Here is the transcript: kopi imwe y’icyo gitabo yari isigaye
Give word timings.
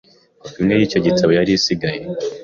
kopi 0.41 0.57
imwe 0.61 0.73
y’icyo 0.79 0.99
gitabo 1.05 1.31
yari 1.37 1.51
isigaye 1.57 2.03